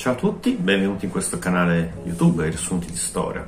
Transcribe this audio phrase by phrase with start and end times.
[0.00, 3.46] Ciao a tutti, benvenuti in questo canale YouTube Riassunti di Storia.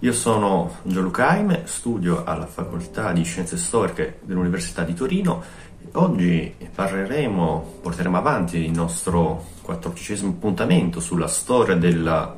[0.00, 5.44] Io sono Gianluca Aime, studio alla Facoltà di Scienze Storiche dell'Università di Torino
[5.92, 12.34] oggi parleremo, porteremo avanti il nostro quattordicesimo appuntamento sulla storia della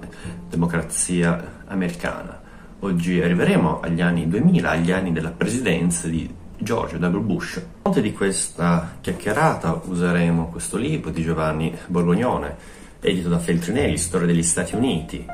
[0.47, 2.39] democrazia americana.
[2.81, 7.19] Oggi arriveremo agli anni 2000, agli anni della presidenza di George W.
[7.21, 7.57] Bush.
[7.57, 14.27] A fronte di questa chiacchierata useremo questo libro di Giovanni Borgognone edito da Feltrinelli, Storia
[14.27, 15.25] degli Stati Uniti.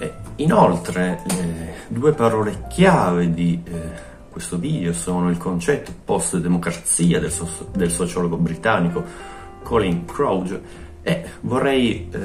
[0.00, 7.30] Eh, inoltre, le due parole chiave di eh, questo video sono il concetto post-democrazia del,
[7.30, 9.04] so- del, sociologo britannico
[9.62, 10.58] Colin Crouch
[11.02, 12.18] e vorrei eh,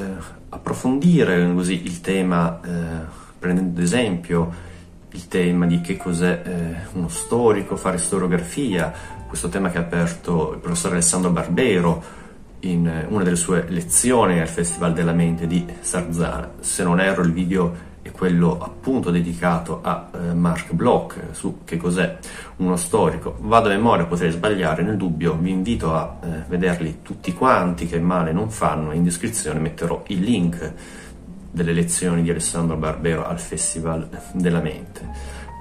[0.50, 4.66] approfondire così il tema eh, prendendo ad esempio
[5.12, 8.94] il tema di che cos'è eh, uno storico, fare storiografia,
[9.28, 12.04] questo tema che ha aperto il professor Alessandro Barbero,
[12.62, 16.52] in eh, una delle sue lezioni al Festival della Mente di Sarzana.
[16.60, 21.78] Se non erro il video è quello appunto dedicato a eh, Mark Bloch su che
[21.78, 22.18] cos'è
[22.58, 23.38] uno storico.
[23.42, 28.00] Vado a memoria, potrei sbagliare, nel dubbio vi invito a eh, vederli tutti quanti che
[28.00, 30.74] male non fanno, in descrizione metterò il link
[31.52, 35.10] delle lezioni di Alessandro Barbero al Festival della Mente.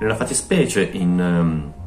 [0.00, 1.19] Nella fattispecie in...
[1.19, 1.84] Um,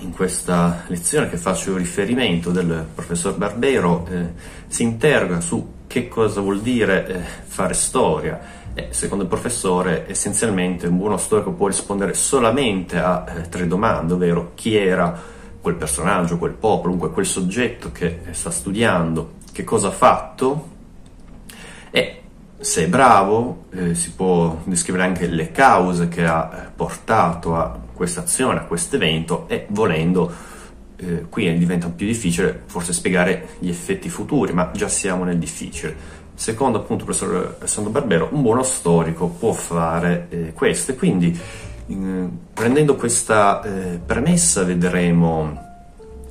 [0.00, 4.32] in questa lezione che faccio riferimento del professor Barbero eh,
[4.66, 8.64] si interroga su che cosa vuol dire eh, fare storia.
[8.74, 14.14] E, secondo il professore, essenzialmente un buono storico può rispondere solamente a eh, tre domande,
[14.14, 15.18] ovvero chi era
[15.60, 20.74] quel personaggio, quel popolo, comunque quel soggetto che sta studiando, che cosa ha fatto
[21.90, 22.20] e
[22.58, 27.78] se è bravo eh, si può descrivere anche le cause che ha eh, portato a
[27.96, 30.32] questa azione, a questo evento e volendo
[30.96, 36.24] eh, qui diventa più difficile forse spiegare gli effetti futuri, ma già siamo nel difficile.
[36.34, 41.38] Secondo appunto il professor Alessandro Barbero, un buono storico può fare eh, questo e quindi
[42.52, 45.65] prendendo questa eh, premessa vedremo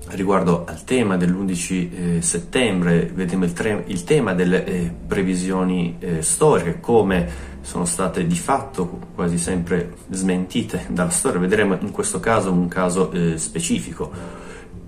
[0.09, 6.21] riguardo al tema dell'11 eh, settembre, vedremo il, tre, il, tema delle eh, previsioni eh,
[6.21, 11.39] storiche, come sono state di fatto quasi sempre smentite dalla storia.
[11.39, 14.11] Vedremo in questo caso un caso eh, specifico.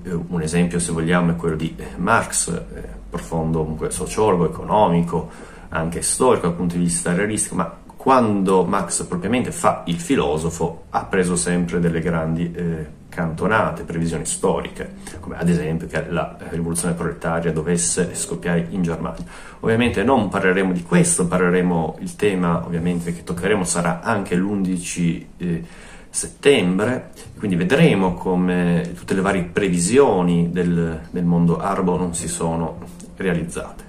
[0.04, 2.62] Eh, un esempio, se vogliamo, è quello di eh, Marx,
[3.10, 5.30] profondo comunque sociologo, economico,
[5.70, 11.04] anche storico dal punto di vista realistico, ma quando Marx propriamente fa il filosofo ha
[11.04, 12.50] preso sempre delle grandi
[13.10, 19.26] cantonate, previsioni storiche, come ad esempio che la rivoluzione proletaria dovesse scoppiare in Germania.
[19.60, 25.64] Ovviamente non parleremo di questo, parleremo, il tema ovviamente che toccheremo sarà anche l'11 eh,
[26.10, 32.78] settembre, quindi vedremo come tutte le varie previsioni del, del mondo arabo non si sono
[33.18, 33.84] realizzate.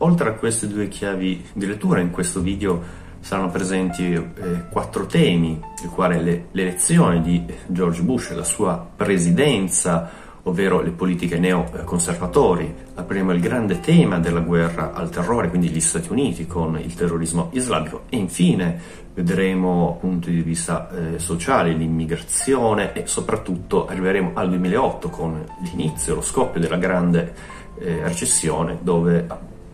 [0.00, 4.22] Oltre a queste due chiavi di lettura in questo video saranno presenti eh,
[4.70, 10.08] quattro temi, il quale le, l'elezione di George Bush, la sua presidenza,
[10.44, 12.72] ovvero le politiche neoconservatori.
[12.94, 17.50] Apriremo il grande tema della guerra al terrore, quindi gli Stati Uniti con il terrorismo
[17.52, 18.80] islamico e infine
[19.12, 26.14] vedremo dal punto di vista eh, sociale l'immigrazione e soprattutto arriveremo al 2008 con l'inizio,
[26.14, 27.34] lo scoppio della grande
[27.80, 29.26] eh, recessione dove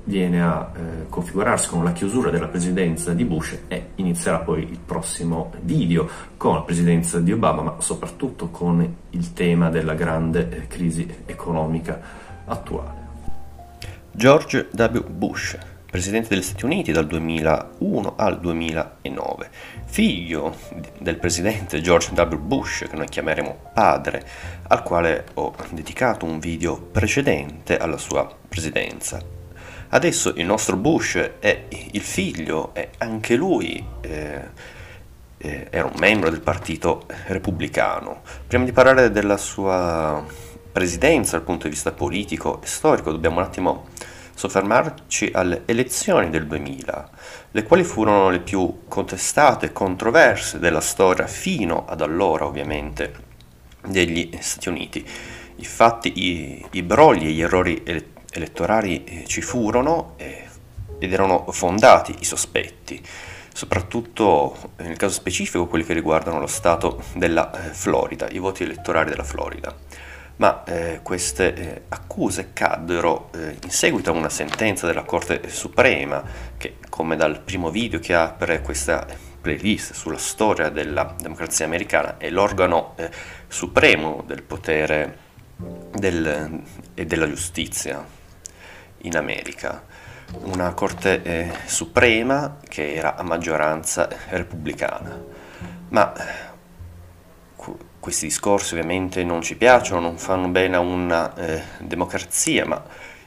[0.04, 4.78] viene a eh, configurarsi con la chiusura della presidenza di Bush e inizierà poi il
[4.84, 10.66] prossimo video con la presidenza di Obama, ma soprattutto con il tema della grande eh,
[10.66, 12.00] crisi economica
[12.44, 13.00] attuale.
[14.10, 14.98] George W.
[15.08, 15.56] Bush,
[15.88, 19.50] presidente degli Stati Uniti dal 2001 al 2009,
[19.84, 20.56] figlio
[20.98, 22.36] del presidente George W.
[22.36, 24.26] Bush, che noi chiameremo padre,
[24.68, 29.41] al quale ho dedicato un video precedente alla sua presidenza
[29.94, 34.41] Adesso il nostro Bush è il figlio e anche lui eh,
[35.36, 38.22] eh, era un membro del partito repubblicano.
[38.47, 40.25] Prima di parlare della sua
[40.72, 43.89] presidenza dal punto di vista politico e storico dobbiamo un attimo
[44.34, 47.10] soffermarci alle elezioni del 2000,
[47.50, 53.12] le quali furono le più contestate e controverse della storia fino ad allora ovviamente
[53.86, 55.06] degli Stati Uniti.
[55.56, 60.48] Infatti i, i brogli e gli errori elettorali elettorali eh, ci furono eh,
[60.98, 63.02] ed erano fondati i sospetti,
[63.52, 69.10] soprattutto nel caso specifico quelli che riguardano lo stato della eh, Florida, i voti elettorali
[69.10, 69.74] della Florida.
[70.36, 76.22] Ma eh, queste eh, accuse caddero eh, in seguito a una sentenza della Corte Suprema
[76.56, 79.06] che, come dal primo video che apre questa
[79.40, 82.94] playlist sulla storia della democrazia americana, è l'organo
[83.48, 85.18] supremo del potere
[85.92, 86.62] del,
[86.94, 88.20] e della giustizia
[89.03, 89.84] in America.
[90.45, 95.22] una Corte eh, Suprema che era a maggioranza repubblicana.
[95.91, 96.13] Ma
[98.01, 102.83] questi discorsi ovviamente non ci piacciono, non fanno bene a una eh, democrazia, ma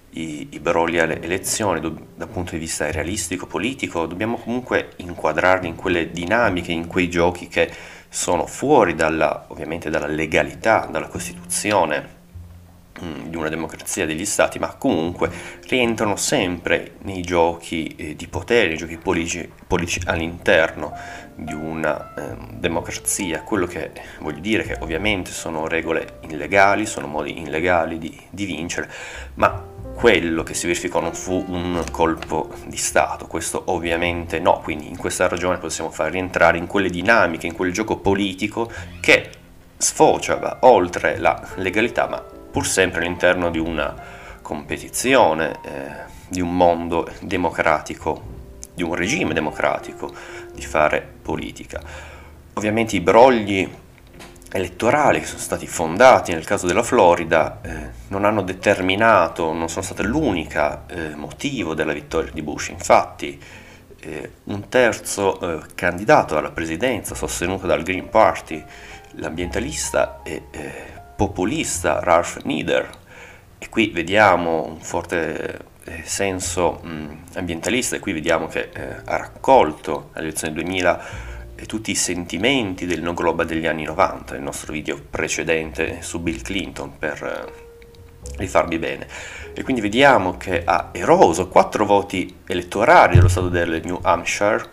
[0.09, 5.67] i, i brogli alle elezioni do, dal punto di vista realistico, politico, dobbiamo comunque inquadrarli
[5.67, 7.71] in quelle dinamiche, in quei giochi che
[8.09, 12.14] sono fuori dalla, ovviamente dalla legalità, dalla Costituzione
[12.99, 15.29] di una democrazia degli stati, ma comunque
[15.67, 20.93] rientrano sempre nei giochi eh, di potere, nei giochi politici, politici all'interno
[21.35, 23.41] di una eh, democrazia.
[23.41, 28.45] Quello che voglio dire è che ovviamente sono regole illegali, sono modi illegali di, di
[28.45, 28.89] vincere,
[29.35, 34.89] ma quello che si verificò non fu un colpo di Stato, questo ovviamente no, quindi
[34.89, 38.69] in questa ragione possiamo far rientrare in quelle dinamiche, in quel gioco politico
[38.99, 39.29] che
[39.77, 43.93] sfociava oltre la legalità, ma pur sempre all'interno di una
[44.41, 45.91] competizione, eh,
[46.29, 48.21] di un mondo democratico,
[48.73, 50.13] di un regime democratico,
[50.53, 51.81] di fare politica.
[52.53, 53.69] Ovviamente i brogli
[54.53, 59.83] elettorali che sono stati fondati nel caso della Florida eh, non hanno determinato, non sono
[59.83, 62.69] state l'unica eh, motivo della vittoria di Bush.
[62.69, 63.37] Infatti
[63.99, 68.63] eh, un terzo eh, candidato alla presidenza sostenuto dal Green Party,
[69.15, 72.89] l'ambientalista e eh, populista Ralph Nader,
[73.57, 80.09] e qui vediamo un forte eh, senso mh, ambientalista e qui vediamo che ha raccolto
[80.13, 84.73] alle elezioni 2000 e tutti i sentimenti del no global degli anni 90, il nostro
[84.73, 89.07] video precedente su Bill Clinton per eh, rifarvi bene.
[89.53, 94.69] E quindi vediamo che ha eroso quattro voti elettorali dello stato del New Hampshire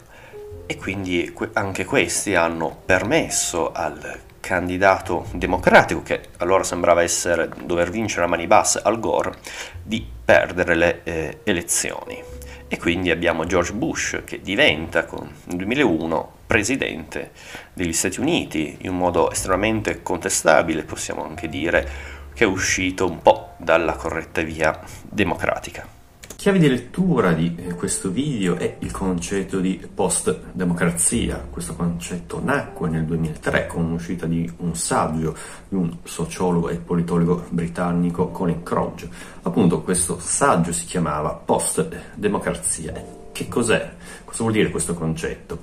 [0.67, 8.25] e quindi anche questi hanno permesso al candidato democratico, che allora sembrava essere dover vincere
[8.25, 9.37] a mani basse Al Gore,
[9.83, 12.21] di perdere le eh, elezioni.
[12.67, 15.07] E quindi abbiamo George Bush che diventa
[15.45, 17.31] nel 2001 presidente
[17.73, 21.89] degli Stati Uniti in un modo estremamente contestabile, possiamo anche dire
[22.35, 26.02] che è uscito un po' dalla corretta via democratica.
[26.43, 31.47] Chiave di lettura di eh, questo video è il concetto di post-democrazia.
[31.49, 35.37] Questo concetto nacque nel 2003 con l'uscita di un saggio
[35.69, 39.09] di un sociologo e politologo britannico Colin Croge.
[39.43, 42.93] Appunto questo saggio si chiamava Post-democrazia.
[43.31, 43.93] Che cos'è?
[44.25, 45.61] Cosa vuol dire questo concetto?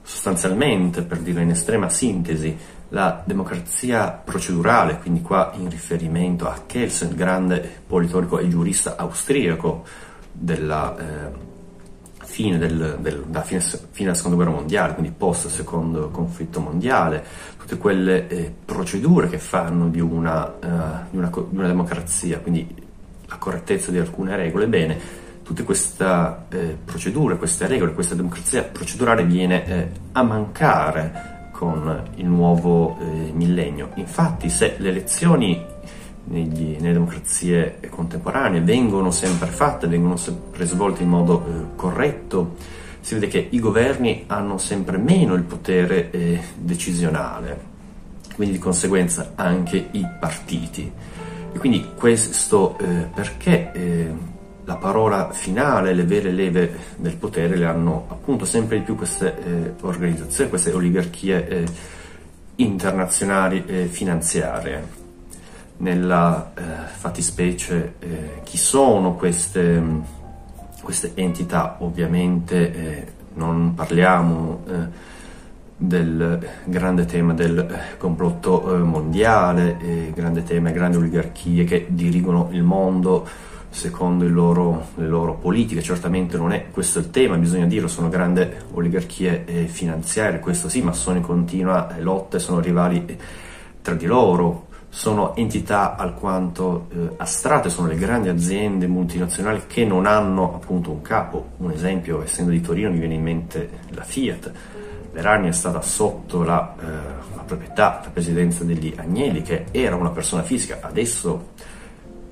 [0.00, 2.56] Sostanzialmente, per dire in estrema sintesi,
[2.88, 9.84] la democrazia procedurale, quindi qua in riferimento a Kelsen, grande politologo e giurista austriaco,
[10.34, 16.08] della eh, fine, del, del, da fine, fine, della seconda guerra mondiale, quindi post secondo
[16.10, 17.24] conflitto mondiale,
[17.58, 22.74] tutte quelle eh, procedure che fanno di una, uh, di, una, di una, democrazia, quindi
[23.26, 24.98] la correttezza di alcune regole, bene,
[25.42, 32.26] tutte queste eh, procedure, queste regole, questa democrazia procedurale viene eh, a mancare con il
[32.26, 33.90] nuovo eh, millennio.
[33.94, 35.64] Infatti se le elezioni
[36.24, 42.56] negli, nelle democrazie contemporanee vengono sempre fatte, vengono sempre svolte in modo eh, corretto,
[43.00, 47.72] si vede che i governi hanno sempre meno il potere eh, decisionale,
[48.34, 50.90] quindi di conseguenza anche i partiti.
[51.52, 54.12] E quindi questo eh, perché eh,
[54.64, 59.36] la parola finale, le vere leve del potere le hanno appunto sempre di più queste
[59.44, 61.64] eh, organizzazioni, queste oligarchie eh,
[62.56, 65.03] internazionali finanziarie
[65.78, 69.82] nella eh, fattispecie eh, chi sono queste,
[70.82, 71.76] queste entità.
[71.80, 75.12] Ovviamente eh, non parliamo eh,
[75.76, 82.62] del grande tema del eh, complotto eh, mondiale, grande tema, grandi oligarchie che dirigono il
[82.62, 83.26] mondo
[83.70, 85.82] secondo loro, le loro politiche.
[85.82, 90.92] Certamente non è questo il tema, bisogna dirlo, sono grandi oligarchie finanziarie, questo sì, ma
[90.92, 93.18] sono in continua lotta, sono rivali
[93.82, 100.06] tra di loro sono entità alquanto eh, astratte, sono le grandi aziende multinazionali che non
[100.06, 101.48] hanno appunto un capo.
[101.56, 104.52] Un esempio, essendo di Torino, mi viene in mente la Fiat.
[105.10, 106.84] L'Erania è stata sotto la, eh,
[107.34, 111.48] la, proprietà, la presidenza degli Agnelli, che era una persona fisica, adesso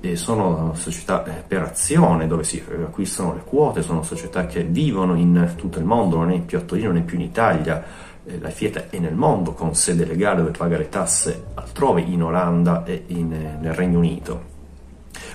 [0.01, 5.17] eh, sono società eh, per azione dove si acquistano le quote, sono società che vivono
[5.17, 8.51] in tutto il mondo, non è più a Torino, non è più in Italia la
[8.51, 13.05] Fiat è nel mondo con sede legale dove paga le tasse altrove in Olanda e
[13.09, 14.51] in, eh, nel Regno Unito.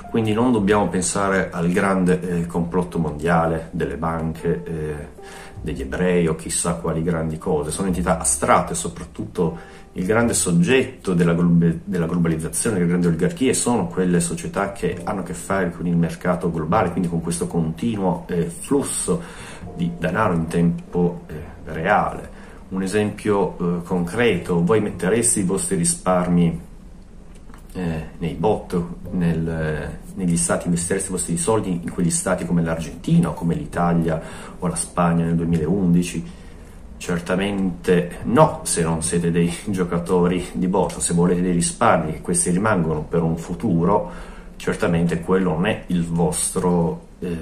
[0.10, 4.96] Quindi non dobbiamo pensare al grande eh, complotto mondiale delle banche, eh,
[5.62, 11.34] degli ebrei o chissà quali grandi cose, sono entità astratte, soprattutto il grande soggetto della,
[11.34, 15.98] della globalizzazione, delle grandi oligarchie sono quelle società che hanno a che fare con il
[15.98, 19.22] mercato globale, quindi con questo continuo eh, flusso
[19.75, 21.34] di denaro in tempo eh,
[21.65, 22.37] reale.
[22.70, 26.60] Un esempio eh, concreto, voi mettereste i vostri risparmi
[27.74, 33.30] eh, nei bot, nel, negli stati, investireste i vostri soldi in quegli stati come l'Argentina
[33.30, 34.22] come l'Italia
[34.60, 36.26] o la Spagna nel 2011?
[36.98, 42.50] Certamente no, se non siete dei giocatori di borsa, se volete dei risparmi e questi
[42.50, 44.12] rimangono per un futuro,
[44.58, 47.38] certamente quello non è il vostro eh,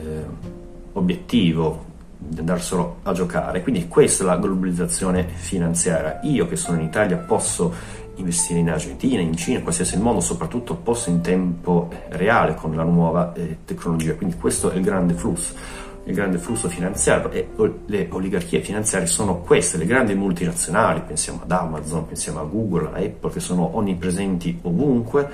[0.93, 1.93] obiettivo
[2.37, 3.61] andarselo a giocare.
[3.61, 6.19] Quindi questa è la globalizzazione finanziaria.
[6.23, 7.73] Io che sono in Italia posso
[8.15, 12.83] investire in Argentina, in Cina, in qualsiasi modo, soprattutto posso in tempo reale con la
[12.83, 14.15] nuova eh, tecnologia.
[14.15, 17.49] Quindi questo è il grande flusso il grande flusso finanziario e
[17.87, 23.03] le oligarchie finanziarie sono queste, le grandi multinazionali, pensiamo ad Amazon, pensiamo a Google, a
[23.03, 25.27] Apple, che sono onnipresenti ovunque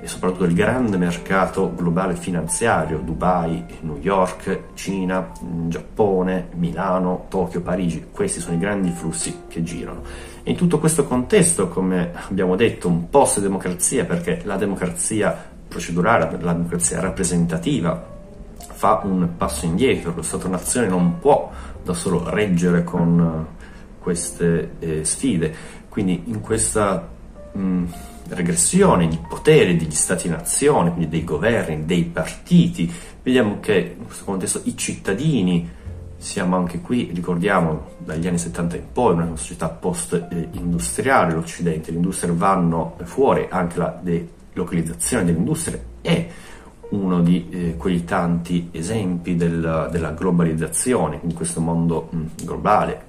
[0.00, 5.32] e soprattutto il grande mercato globale finanziario, Dubai, New York, Cina,
[5.66, 10.02] Giappone, Milano, Tokyo, Parigi, questi sono i grandi flussi che girano.
[10.44, 15.36] In tutto questo contesto, come abbiamo detto, un post-democrazia, perché la democrazia
[15.68, 18.16] procedurale, la democrazia rappresentativa,
[18.78, 21.50] fa un passo indietro, lo Stato-nazione non può
[21.82, 25.52] da solo reggere con eh, queste eh, sfide,
[25.88, 27.08] quindi in questa
[27.50, 27.84] mh,
[28.28, 32.88] regressione di potere degli Stati-nazione, quindi dei governi, dei partiti,
[33.20, 35.68] vediamo che in questo contesto i cittadini,
[36.16, 42.32] siamo anche qui, ricordiamo, dagli anni 70 in poi, una società post-industriale, l'Occidente, le industrie
[42.32, 46.28] vanno fuori, anche la delocalizzazione delle industrie è
[46.90, 53.06] uno di eh, quei tanti esempi del, della globalizzazione in questo mondo mh, globale.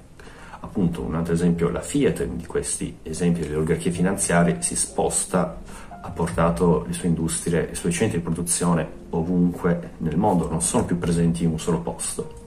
[0.60, 5.58] Appunto, un altro esempio, la Fiat, di questi esempi delle oligarchie finanziarie, si sposta,
[6.02, 10.84] ha portato le sue industrie, i suoi centri di produzione ovunque nel mondo, non sono
[10.84, 12.38] più presenti in un solo posto.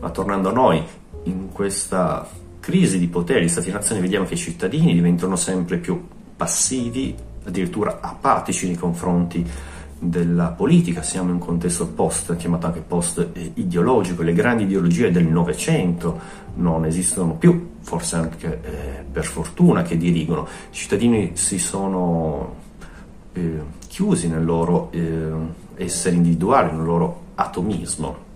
[0.00, 0.82] Ma tornando a noi,
[1.24, 2.26] in questa
[2.58, 6.02] crisi di potere di Stati-nazione vediamo che i cittadini diventano sempre più
[6.36, 9.46] passivi, addirittura apatici nei confronti
[10.02, 15.26] della politica, siamo in un contesto post, chiamato anche post ideologico, le grandi ideologie del
[15.26, 16.18] Novecento
[16.54, 22.54] non esistono più, forse anche eh, per fortuna che dirigono, i cittadini si sono
[23.34, 25.30] eh, chiusi nel loro eh,
[25.74, 28.28] essere individuale, nel loro atomismo.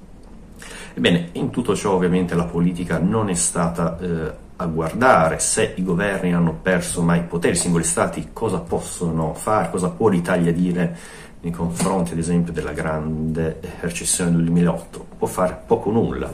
[0.92, 5.40] Ebbene, in tutto ciò ovviamente la politica non è stata eh, a guardare.
[5.40, 10.08] Se i governi hanno perso mai potere, i singoli stati cosa possono fare, cosa può
[10.08, 15.92] l'Italia dire nei confronti ad esempio della grande recessione del 2008, può fare poco o
[15.92, 16.30] nulla,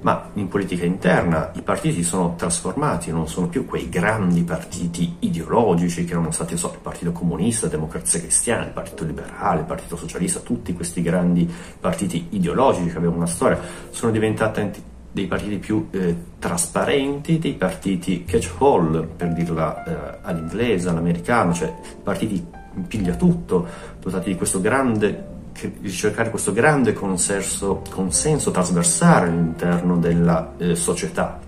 [0.00, 6.04] ma in politica interna i partiti sono trasformati, non sono più quei grandi partiti ideologici
[6.04, 9.96] che erano stati so, il Partito Comunista, la Democrazia Cristiana, il Partito Liberale, il Partito
[9.96, 11.48] Socialista, tutti questi grandi
[11.80, 13.60] partiti ideologici che avevano una storia,
[13.90, 14.70] sono diventati
[15.10, 21.72] dei partiti più eh, trasparenti, dei partiti catch-all, per dirla eh, all'inglese, all'americano, cioè
[22.02, 22.44] partiti
[22.86, 23.66] piglia tutto,
[24.00, 25.36] dotati di questo grande
[25.80, 31.40] di cercare questo grande consenso, consenso trasversale all'interno della eh, società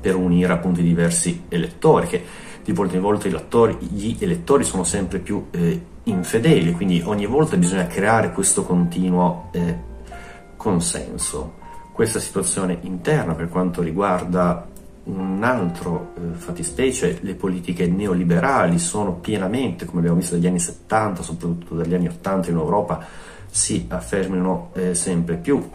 [0.00, 2.24] per unire appunto i diversi elettori che
[2.62, 7.88] di volta in volta gli elettori sono sempre più eh, infedeli quindi ogni volta bisogna
[7.88, 9.90] creare questo continuo eh,
[10.56, 11.60] consenso.
[11.92, 14.66] Questa situazione interna per quanto riguarda
[15.04, 21.22] un altro eh, fattispecie, le politiche neoliberali sono pienamente, come abbiamo visto dagli anni 70,
[21.22, 23.04] soprattutto dagli anni 80 in Europa,
[23.50, 25.68] si affermano eh, sempre più.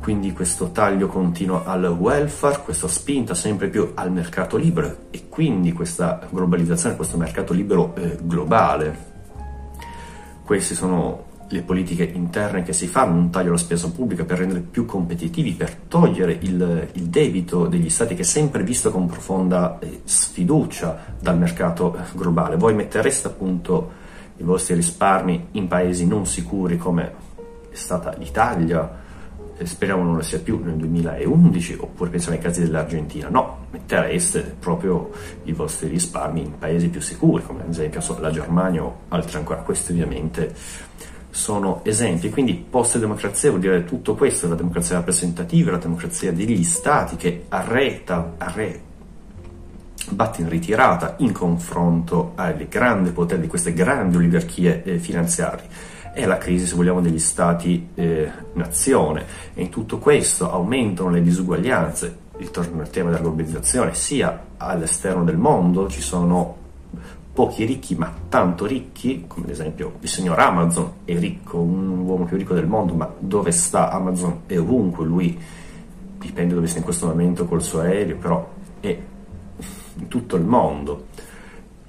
[0.00, 5.72] Quindi questo taglio continuo al welfare, questa spinta sempre più al mercato libero e quindi
[5.72, 9.12] questa globalizzazione, questo mercato libero eh, globale.
[10.44, 14.60] Questi sono le politiche interne che si fanno, un taglio alla spesa pubblica per rendere
[14.60, 19.78] più competitivi, per togliere il, il debito degli stati che è sempre visto con profonda
[19.78, 22.56] eh, sfiducia dal mercato eh, globale.
[22.56, 24.02] Voi mettereste appunto
[24.36, 27.12] i vostri risparmi in paesi non sicuri come
[27.70, 29.02] è stata l'Italia,
[29.62, 33.28] speriamo non lo sia più nel 2011, oppure pensiamo ai casi dell'Argentina.
[33.28, 35.10] No, mettereste proprio
[35.44, 39.60] i vostri risparmi in paesi più sicuri, come ad esempio la Germania o altri ancora.
[39.60, 40.52] Questi ovviamente
[41.34, 42.30] sono esempi.
[42.30, 48.34] Quindi post-democrazia vuol dire tutto questo, la democrazia rappresentativa, la democrazia degli stati che arreta,
[48.38, 48.80] arre,
[50.10, 55.66] batte in ritirata in confronto al grande potere di queste grandi oligarchie eh, finanziarie.
[56.12, 59.20] È la crisi, se vogliamo, degli stati-nazione.
[59.20, 62.16] Eh, e in tutto questo aumentano le disuguaglianze.
[62.38, 66.62] il, il tema della globalizzazione, sia all'esterno del mondo ci sono
[67.34, 72.24] pochi ricchi ma tanto ricchi, come ad esempio il signor Amazon è ricco, un uomo
[72.24, 75.38] più ricco del mondo, ma dove sta Amazon è ovunque, lui
[76.16, 78.48] dipende dove sia in questo momento col suo aereo, però
[78.78, 78.96] è
[79.96, 81.06] in tutto il mondo.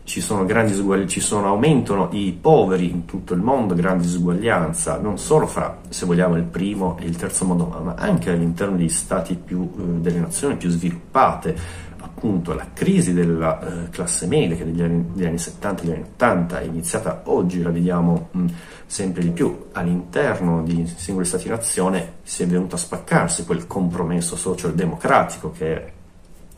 [0.03, 5.47] Ci sono grandi disuguaglianze, aumentano i poveri in tutto il mondo, grande disuguaglianza, non solo
[5.47, 9.71] fra, se vogliamo, il primo e il terzo mondo, ma anche all'interno degli stati più,
[9.77, 11.83] eh, delle nazioni più sviluppate
[12.15, 15.95] appunto la crisi della eh, classe media che negli anni, degli anni 70 e degli
[15.95, 18.45] anni 80 è iniziata oggi, la vediamo mh,
[18.85, 25.51] sempre di più all'interno di singoli stati-nazione, si è venuto a spaccarsi quel compromesso social-democratico
[25.51, 25.93] che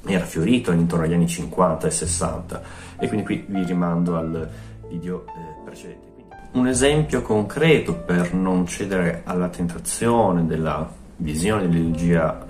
[0.05, 2.61] era fiorito intorno agli anni 50 e 60
[2.99, 4.49] e quindi qui vi rimando al
[4.89, 6.05] video eh, precedente.
[6.51, 12.45] Un esempio concreto per non cedere alla tentazione della visione dell'ideologia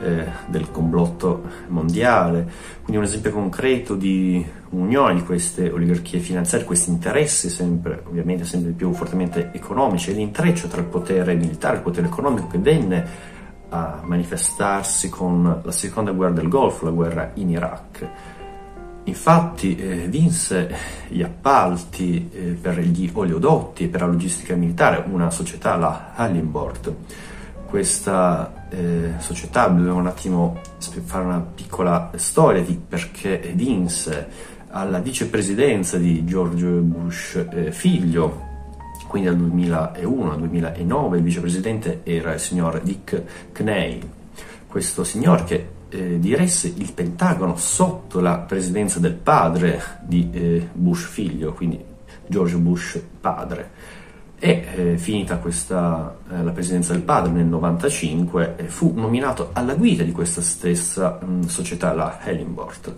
[0.00, 2.50] eh, del complotto mondiale,
[2.82, 8.72] quindi un esempio concreto di unione di queste oligarchie finanziarie, questi interessi sempre, ovviamente sempre
[8.72, 13.34] più fortemente economici e l'intreccio tra il potere militare e il potere economico che venne
[13.68, 18.08] a manifestarsi con la seconda guerra del Golfo, la guerra in Iraq.
[19.04, 20.74] Infatti eh, vinse
[21.08, 26.96] gli appalti eh, per gli oleodotti e per la logistica militare una società, la Halliburton,
[27.68, 30.60] questa eh, società, dobbiamo un attimo
[31.04, 38.44] fare una piccola storia di perché vinse alla vicepresidenza di George Bush eh, figlio,
[39.08, 44.00] quindi dal 2001 al 2009 il vicepresidente era il signor Dick Cheney,
[44.66, 51.06] questo signor che eh, diresse il Pentagono sotto la presidenza del padre di eh, Bush
[51.06, 51.82] figlio, quindi
[52.26, 53.70] George Bush padre
[54.38, 59.74] e eh, finita questa, eh, la presidenza del padre nel 1995 eh, fu nominato alla
[59.74, 62.94] guida di questa stessa mh, società, la Hellingbort.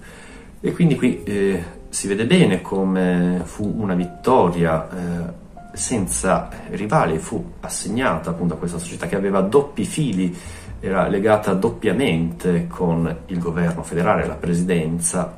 [0.61, 7.53] E quindi qui eh, si vede bene come fu una vittoria eh, senza rivali, fu
[7.61, 10.37] assegnata appunto a questa società che aveva doppi fili,
[10.81, 15.37] era legata doppiamente con il governo federale, la presidenza,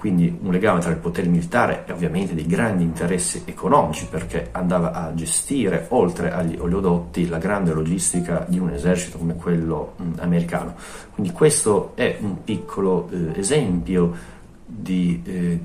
[0.00, 4.92] quindi un legame tra il potere militare e ovviamente dei grandi interessi economici perché andava
[4.92, 10.74] a gestire oltre agli oleodotti la grande logistica di un esercito come quello americano.
[11.12, 14.16] Quindi questo è un piccolo eh, esempio
[14.64, 15.60] di, eh,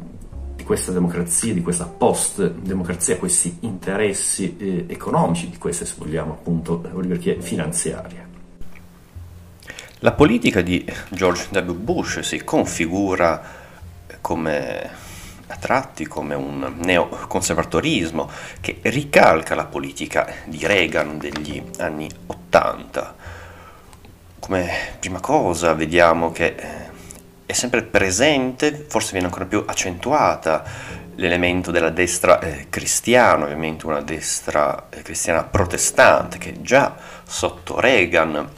[0.57, 6.83] di, questa democrazia, di questa post-democrazia, questi interessi eh, economici, di queste se vogliamo appunto
[6.91, 8.23] oligarchie finanziarie.
[9.99, 11.71] La politica di George W.
[11.71, 13.54] Bush si configura
[14.25, 14.89] come
[15.45, 18.27] a tratti come un neoconservatorismo
[18.59, 23.15] che ricalca la politica di Reagan degli anni 80.
[24.39, 26.55] Come prima cosa vediamo che
[27.45, 30.63] è sempre presente, forse viene ancora più accentuata,
[31.17, 38.49] l'elemento della destra eh, cristiana, ovviamente una destra eh, cristiana protestante che già sotto Reagan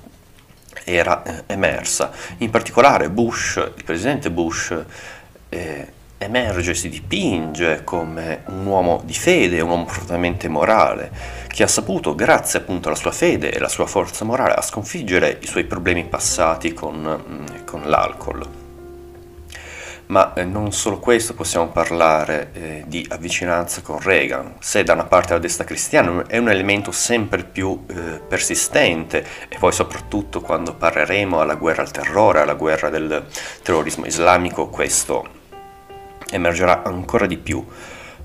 [0.86, 2.12] era eh, emersa.
[2.38, 4.74] In particolare Bush, il presidente Bush,
[5.50, 11.12] eh, emerge, si dipinge come un uomo di fede, un uomo profondamente morale,
[11.48, 15.38] che ha saputo, grazie appunto alla sua fede e alla sua forza morale, a sconfiggere
[15.42, 18.66] i suoi problemi passati con, mm, con l'alcol.
[20.08, 24.56] Ma eh, non solo questo, possiamo parlare eh, di avvicinanza con Reagan.
[24.60, 29.58] Se da una parte la destra cristiana è un elemento sempre più eh, persistente, e
[29.60, 33.26] poi soprattutto quando parleremo alla guerra al terrore, alla guerra del
[33.62, 35.37] terrorismo islamico, questo
[36.32, 37.66] emergerà ancora di più.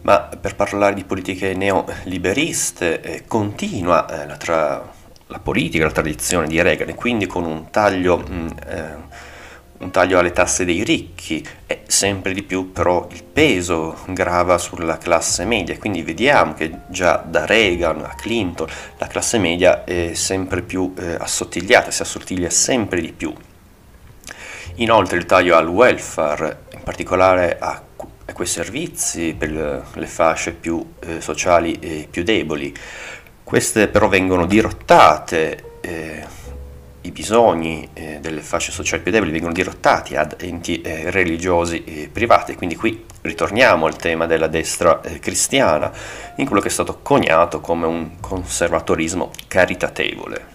[0.02, 4.92] Ma per parlare di politiche neoliberiste eh, continua eh, la, tra,
[5.26, 8.94] la, politica, la tradizione di Reagan e quindi con un taglio, mh, mm, eh,
[9.78, 14.98] un taglio alle tasse dei ricchi e sempre di più però il peso grava sulla
[14.98, 18.66] classe media, quindi vediamo che già da Reagan a Clinton
[18.98, 23.32] la classe media è sempre più eh, assottigliata, si assottiglia sempre di più.
[24.76, 27.82] Inoltre il taglio al welfare, in particolare a
[28.24, 32.74] a quei servizi per le fasce più eh, sociali e più deboli.
[33.44, 36.24] Queste però vengono dirottate, eh,
[37.02, 42.08] i bisogni eh, delle fasce sociali più deboli vengono dirottati ad enti eh, religiosi e
[42.10, 45.92] privati, quindi qui ritorniamo al tema della destra eh, cristiana,
[46.36, 50.50] in quello che è stato coniato come un conservatorismo caritatevole.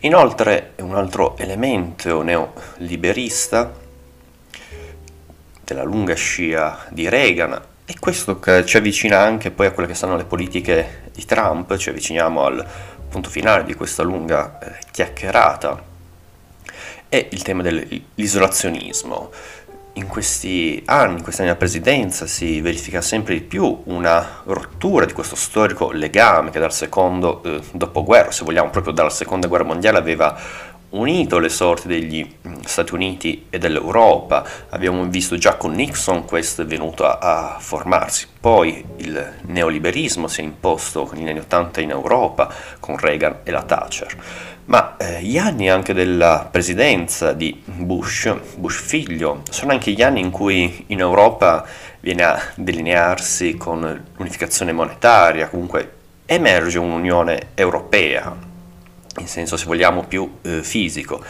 [0.00, 3.81] Inoltre un altro elemento neoliberista
[5.72, 10.16] della lunga scia di Reagan e questo ci avvicina anche poi a quelle che sono
[10.16, 12.66] le politiche di Trump, ci avviciniamo al
[13.08, 15.90] punto finale di questa lunga eh, chiacchierata
[17.08, 19.30] è il tema dell'isolazionismo.
[19.94, 25.04] In questi anni, in questi anni della presidenza, si verifica sempre di più una rottura
[25.04, 29.64] di questo storico legame che dal secondo eh, dopoguerra, se vogliamo proprio dalla seconda guerra
[29.64, 30.40] mondiale, aveva
[30.92, 34.44] unito le sorti degli mm, Stati Uniti e dell'Europa.
[34.70, 37.18] Abbiamo visto già con Nixon questo è venuto a,
[37.54, 38.26] a formarsi.
[38.40, 43.62] Poi il neoliberismo si è imposto negli anni Ottanta in Europa con Reagan e la
[43.62, 44.16] Thatcher.
[44.64, 50.20] Ma eh, gli anni anche della presidenza di Bush, Bush figlio, sono anche gli anni
[50.20, 51.66] in cui in Europa
[52.00, 58.50] viene a delinearsi con l'unificazione monetaria, comunque emerge un'Unione Europea
[59.18, 61.22] in senso se vogliamo più eh, fisico.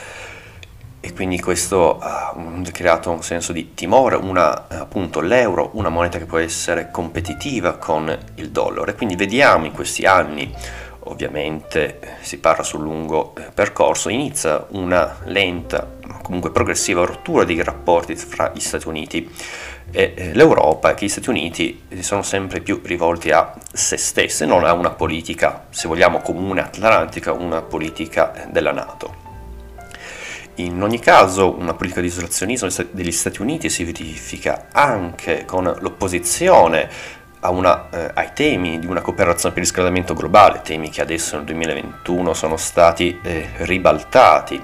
[1.04, 2.32] E quindi questo ha
[2.70, 8.16] creato un senso di timore, una, appunto l'euro, una moneta che può essere competitiva con
[8.36, 8.88] il dollaro.
[8.88, 10.54] E quindi vediamo in questi anni,
[11.00, 15.90] ovviamente si parla sul lungo eh, percorso, inizia una lenta,
[16.22, 19.28] comunque progressiva rottura dei rapporti fra gli Stati Uniti
[19.92, 24.46] e eh, l'Europa e gli Stati Uniti si sono sempre più rivolti a se stessi,
[24.46, 29.20] non a una politica, se vogliamo, comune atlantica, una politica della Nato.
[30.56, 37.20] In ogni caso una politica di isolazionismo degli Stati Uniti si verifica anche con l'opposizione
[37.50, 41.46] una, eh, ai temi di una cooperazione per il riscaldamento globale, temi che adesso nel
[41.46, 44.62] 2021 sono stati eh, ribaltati,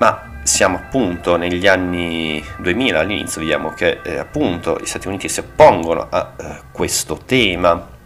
[0.00, 5.40] ma siamo appunto negli anni 2000, all'inizio vediamo che eh, appunto gli Stati Uniti si
[5.40, 7.98] oppongono a eh, questo tema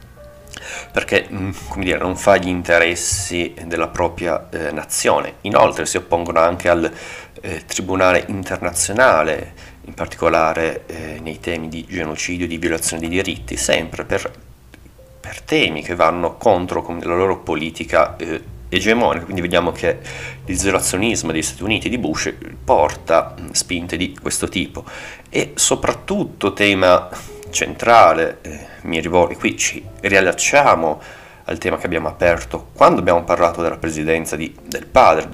[0.91, 5.35] perché mm, come dire, non fa gli interessi della propria eh, nazione.
[5.43, 6.93] Inoltre si oppongono anche al
[7.41, 13.57] eh, Tribunale internazionale, in particolare eh, nei temi di genocidio e di violazione dei diritti,
[13.57, 14.33] sempre per,
[15.21, 19.99] per temi che vanno contro la loro politica eh, egemonica, quindi vediamo che
[20.45, 22.33] l'isolazionismo degli Stati Uniti di Bush
[22.65, 24.85] porta spinte di questo tipo.
[25.29, 27.09] E soprattutto tema
[27.51, 31.01] centrale, eh, mi rivolgo qui ci riallacciamo
[31.45, 35.29] al tema che abbiamo aperto quando abbiamo parlato della presidenza di, del padre,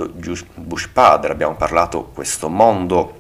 [0.55, 3.19] Bush padre, abbiamo parlato di questo mondo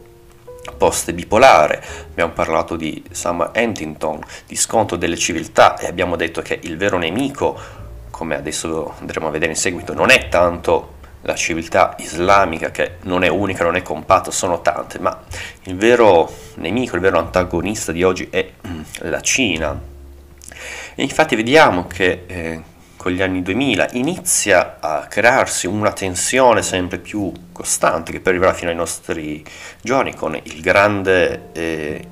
[0.76, 6.58] post bipolare, abbiamo parlato di Sam Huntington, di scontro delle civiltà e abbiamo detto che
[6.62, 7.58] il vero nemico
[8.20, 13.24] come adesso andremo a vedere in seguito, non è tanto la civiltà islamica che non
[13.24, 15.22] è unica, non è compatta, sono tante, ma
[15.62, 19.80] il vero nemico, il vero antagonista di oggi è mm, la Cina.
[20.94, 22.62] E infatti vediamo che eh,
[22.94, 28.52] con gli anni 2000 inizia a crearsi una tensione sempre più costante che poi arriverà
[28.52, 29.42] fino ai nostri
[29.80, 32.06] giorni con il grande eh,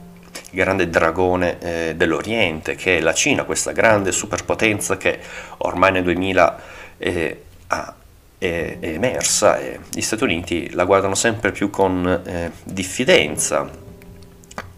[0.51, 5.19] grande dragone eh, dell'Oriente, che è la Cina, questa grande superpotenza che
[5.59, 6.61] ormai nel 2000
[6.99, 7.95] eh, ha,
[8.39, 13.87] è, è, emersa e gli Stati Uniti la guardano sempre più con eh, diffidenza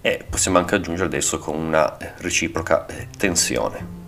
[0.01, 3.99] e possiamo anche aggiungere adesso con una reciproca eh, tensione.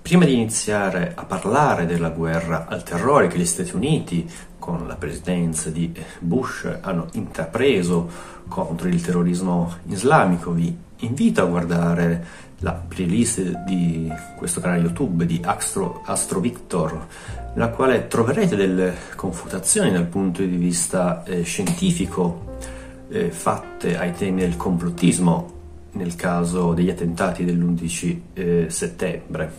[0.00, 4.94] Prima di iniziare a parlare della guerra al terrore che gli Stati Uniti, con la
[4.94, 8.08] presidenza di Bush, hanno intrapreso
[8.46, 15.40] contro il terrorismo islamico, vi invito a guardare la playlist di questo canale YouTube di
[15.44, 17.06] Astro, Astro Victor,
[17.54, 22.56] nella quale troverete delle confutazioni dal punto di vista eh, scientifico
[23.08, 25.54] eh, fatte ai temi del complottismo
[25.92, 29.52] nel caso degli attentati dell'11 eh, settembre.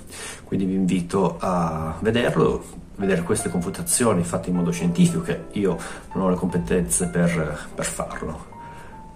[0.43, 2.63] Quindi vi invito a vederlo,
[2.95, 5.77] vedere queste confutazioni fatte in modo scientifico, che io
[6.13, 8.56] non ho le competenze per, per farlo.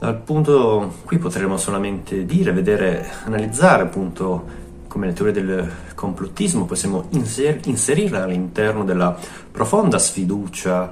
[0.01, 4.45] Dal punto qui potremmo solamente dire, vedere, analizzare appunto
[4.87, 9.15] come le teorie del complottismo possiamo inser- inserirla all'interno della
[9.51, 10.91] profonda sfiducia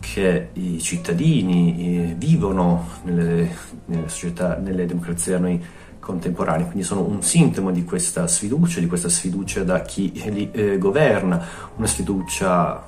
[0.00, 5.64] che i cittadini eh, vivono nelle, nelle società, nelle democrazie da noi
[6.00, 10.76] contemporanee, quindi sono un sintomo di questa sfiducia, di questa sfiducia da chi li eh,
[10.76, 11.40] governa,
[11.76, 12.84] una sfiducia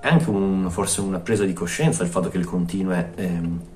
[0.00, 3.72] anche un, forse una presa di coscienza del fatto che le continue eh,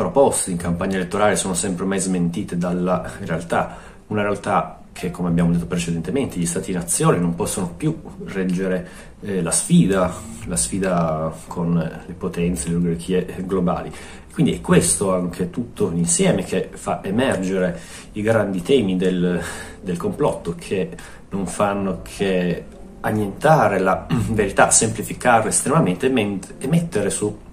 [0.00, 5.52] proposte in campagna elettorale sono sempre mai smentite dalla realtà, una realtà che come abbiamo
[5.52, 8.88] detto precedentemente gli stati-nazione non possono più reggere
[9.20, 10.10] eh, la sfida,
[10.46, 13.92] la sfida con le potenze, le oligarchie globali.
[14.32, 17.78] Quindi è questo anche tutto insieme che fa emergere
[18.12, 19.38] i grandi temi del,
[19.82, 20.96] del complotto che
[21.28, 22.64] non fanno che
[23.00, 27.48] annientare la verità, semplificarla estremamente e mettere su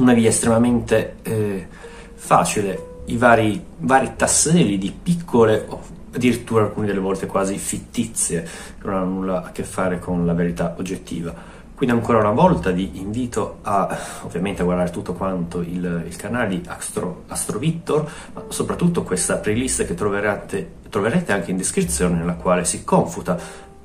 [0.00, 1.66] una via estremamente eh,
[2.14, 5.66] facile i vari, vari tasselli di piccole
[6.12, 10.32] addirittura alcune delle volte quasi fittizie, che non hanno nulla a che fare con la
[10.32, 11.58] verità oggettiva.
[11.74, 16.48] Quindi ancora una volta vi invito a ovviamente a guardare tutto quanto il, il canale
[16.48, 22.34] di Astro, Astro Victor, ma soprattutto questa playlist che troverete, troverete anche in descrizione nella
[22.34, 23.38] quale si confuta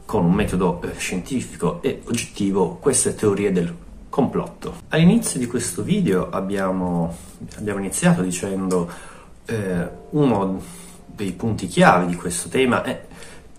[0.06, 3.74] con un metodo eh, scientifico e oggettivo queste teorie del
[4.10, 4.75] complotto.
[4.96, 7.14] All'inizio di questo video abbiamo,
[7.58, 8.90] abbiamo iniziato dicendo
[9.46, 10.62] eh, uno
[11.06, 13.04] dei punti chiave di questo tema è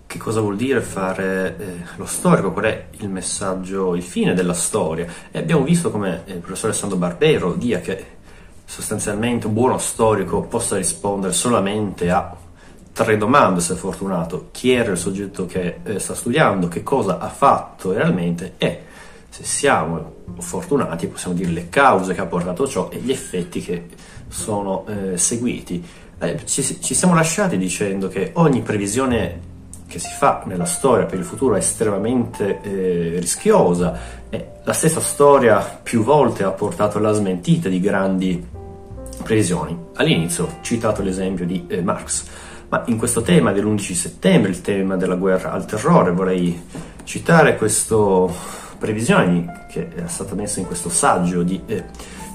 [0.07, 1.65] che cosa vuol dire fare eh,
[1.97, 5.05] lo storico, qual è il messaggio, il fine della storia.
[5.29, 8.03] E abbiamo visto come il professor Alessandro Barbero dia che
[8.65, 12.35] sostanzialmente un buono storico possa rispondere solamente a
[12.91, 14.47] tre domande se fortunato.
[14.49, 18.85] Chi era il soggetto che eh, sta studiando, che cosa ha fatto realmente e
[19.37, 23.85] se siamo fortunati possiamo dire le cause che ha portato ciò e gli effetti che
[24.27, 25.83] sono eh, seguiti.
[26.17, 29.55] Eh, ci, ci siamo lasciati dicendo che ogni previsione
[29.87, 35.01] che si fa nella storia per il futuro è estremamente eh, rischiosa e la stessa
[35.01, 38.43] storia più volte ha portato alla smentita di grandi
[39.21, 39.77] previsioni.
[39.93, 42.25] All'inizio ho citato l'esempio di eh, Marx,
[42.69, 46.59] ma in questo tema dell'11 settembre, il tema della guerra al terrore, vorrei
[47.03, 51.83] citare questa previsione che è stata messa in questo saggio di eh,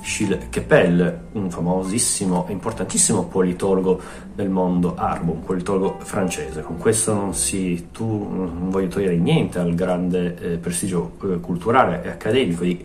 [0.02, 4.00] Gilles Kepel, un famosissimo e importantissimo politologo
[4.34, 6.62] del mondo arabo, un politologo francese.
[6.62, 12.02] Con questo non, si, tu, non voglio togliere niente al grande eh, prestigio eh, culturale
[12.02, 12.84] e accademico di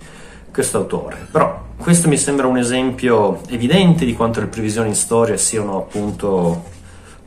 [0.52, 5.38] questo autore, però questo mi sembra un esempio evidente di quanto le previsioni in storia
[5.38, 6.64] siano appunto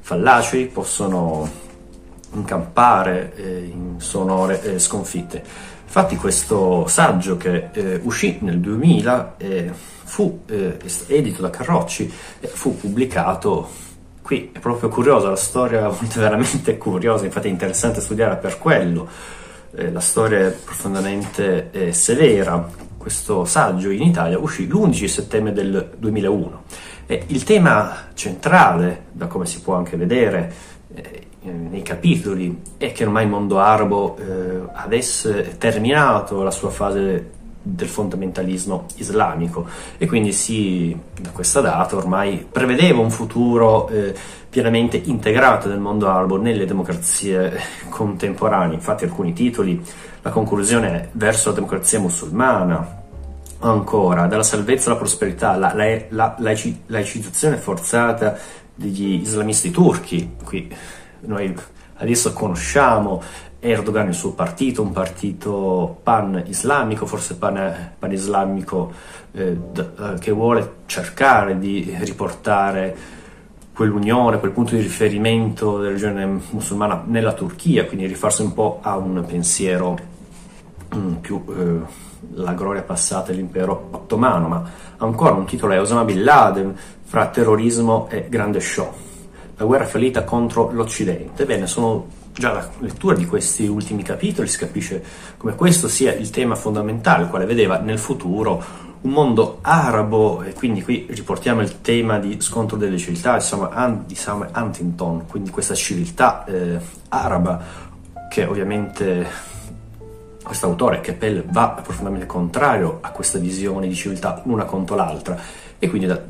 [0.01, 1.49] fallaci, possono
[2.33, 5.45] incampare eh, in sonore eh, sconfitte.
[5.93, 12.47] Infatti questo saggio che eh, uscì nel 2000 eh, fu eh, edito da Carrocci e
[12.47, 13.69] fu pubblicato
[14.23, 14.51] qui.
[14.53, 19.09] È proprio curiosa, la storia è veramente curiosa, infatti è interessante studiare per quello.
[19.75, 22.71] Eh, la storia è profondamente eh, severa.
[22.97, 26.63] Questo saggio in Italia uscì l'11 settembre del 2001
[27.07, 30.53] e il tema centrale, da come si può anche vedere,
[30.95, 36.71] eh, eh, nei capitoli è che ormai il mondo arabo eh, avesse terminato la sua
[36.71, 39.67] fase del fondamentalismo islamico
[39.99, 44.15] e quindi si, da questa data ormai prevedeva un futuro eh,
[44.49, 48.75] pienamente integrato del mondo arabo nelle democrazie contemporanee.
[48.75, 49.83] Infatti alcuni titoli,
[50.23, 52.99] la conclusione è verso la democrazia musulmana,
[53.61, 56.55] ancora dalla salvezza alla prosperità, la, la, la, la
[56.87, 58.37] laicizzazione forzata
[58.75, 60.75] degli islamisti turchi, qui
[61.23, 61.55] noi
[61.97, 63.23] adesso conosciamo
[63.61, 68.91] Erdogan e il suo partito, un partito pan-islamico, forse pan, pan-islamico
[69.33, 72.97] eh, eh, che vuole cercare di riportare
[73.75, 78.97] quell'unione, quel punto di riferimento della religione musulmana nella Turchia, quindi rifarsi un po' a
[78.97, 79.99] un pensiero
[80.95, 86.25] mm, più eh, la gloria passata dell'impero ottomano, ma ancora un titolo è Osama Bin
[86.25, 89.09] Laden fra terrorismo e grande show
[89.61, 91.45] la guerra fallita contro l'Occidente.
[91.45, 95.03] Bene, sono già la lettura di questi ultimi capitoli si capisce
[95.37, 100.83] come questo sia il tema fondamentale, quale vedeva nel futuro un mondo arabo, e quindi
[100.83, 106.79] qui riportiamo il tema di scontro delle civiltà di Samuel Huntington, quindi questa civiltà eh,
[107.09, 107.89] araba
[108.31, 109.27] che ovviamente
[110.43, 115.39] questo autore, Keppel, va profondamente contrario a questa visione di civiltà l'una contro l'altra
[115.79, 116.21] e quindi da,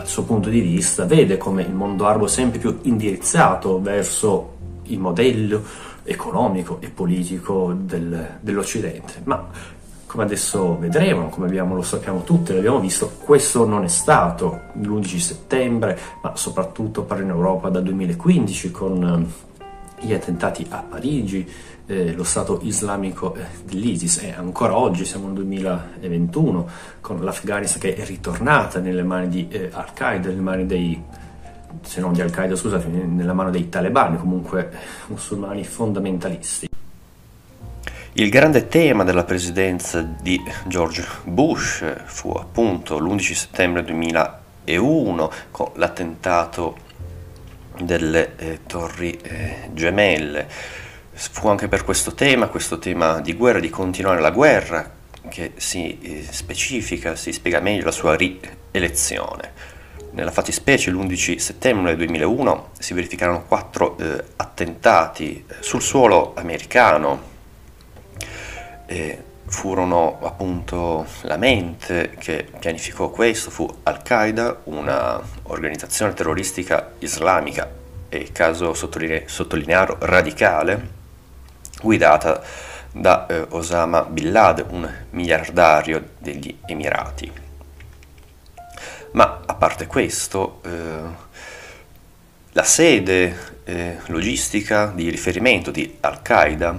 [0.00, 4.98] dal suo punto di vista vede come il mondo arabo sempre più indirizzato verso il
[4.98, 5.62] modello
[6.04, 9.20] economico e politico del, dell'Occidente.
[9.24, 9.46] Ma
[10.06, 15.18] come adesso vedremo, come abbiamo, lo sappiamo tutti, l'abbiamo visto, questo non è stato l'11
[15.18, 19.32] settembre, ma soprattutto per in Europa dal 2015 con
[20.00, 21.46] gli attentati a Parigi,
[21.90, 26.68] eh, lo Stato islamico eh, dell'ISIS e ancora oggi siamo nel 2021
[27.00, 31.02] con l'Afghanistan che è ritornata nelle mani di eh, Al-Qaeda, nelle mani dei
[31.82, 34.70] se non di Al-Qaeda, scusate, nella mano dei talebani, comunque
[35.06, 36.68] musulmani fondamentalisti.
[38.12, 46.76] Il grande tema della presidenza di George Bush fu appunto l'11 settembre 2001 con l'attentato
[47.80, 50.48] delle eh, torri eh, gemelle
[51.30, 54.90] fu anche per questo tema, questo tema di guerra, di continuare la guerra,
[55.28, 59.52] che si eh, specifica, si spiega meglio la sua rielezione.
[60.12, 67.28] Nella fattispecie l'11 settembre 2001 si verificarono quattro eh, attentati eh, sul suolo americano.
[68.86, 77.70] E furono appunto la mente che pianificò questo, fu Al-Qaeda, una organizzazione terroristica islamica
[78.08, 80.98] e caso sottoline- sottolinearlo radicale,
[81.80, 82.42] guidata
[82.92, 87.30] da eh, Osama Bin Laden, un miliardario degli Emirati.
[89.12, 91.28] Ma a parte questo, eh,
[92.52, 96.78] la sede eh, logistica di riferimento di Al-Qaeda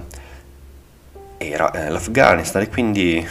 [1.38, 3.28] era eh, l'Afghanistan e quindi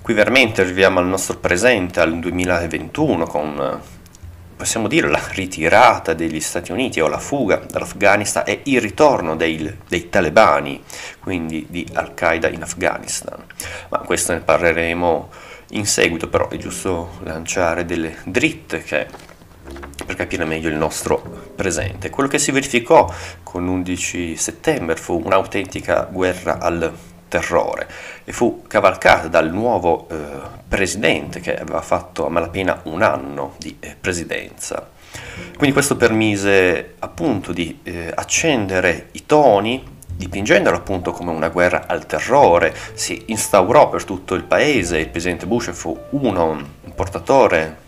[0.00, 3.80] qui veramente arriviamo al nostro presente, al 2021, con
[4.58, 9.78] possiamo dire la ritirata degli Stati Uniti o la fuga dall'Afghanistan e il ritorno dei,
[9.86, 10.82] dei talebani,
[11.20, 13.40] quindi di Al-Qaeda in Afghanistan.
[13.88, 15.30] Ma questo ne parleremo
[15.70, 19.06] in seguito, però è giusto lanciare delle dritte che,
[20.04, 22.10] per capire meglio il nostro presente.
[22.10, 23.08] Quello che si verificò
[23.44, 26.92] con l'11 settembre fu un'autentica guerra al
[27.28, 27.88] terrore.
[28.24, 30.16] E fu cavalcata dal nuovo eh,
[30.66, 34.90] presidente che aveva fatto a malapena un anno di eh, presidenza.
[35.56, 42.06] Quindi questo permise appunto di eh, accendere i toni, dipingendolo appunto come una guerra al
[42.06, 47.86] terrore, si instaurò per tutto il paese, il presidente Bush fu uno, un portatore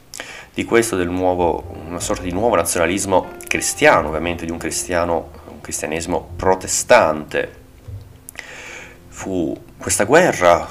[0.53, 5.61] di questo, del nuovo, una sorta di nuovo nazionalismo cristiano, ovviamente di un, cristiano, un
[5.61, 7.60] cristianesimo protestante,
[9.21, 10.67] fu questa guerra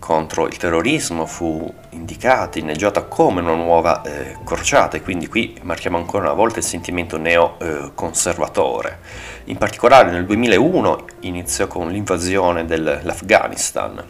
[0.00, 5.96] contro il terrorismo fu indicata, inneggiata come una nuova eh, crociata e quindi qui marchiamo
[5.96, 8.98] ancora una volta il sentimento neoconservatore.
[9.44, 14.02] Eh, In particolare nel 2001 iniziò con l'invasione dell'Afghanistan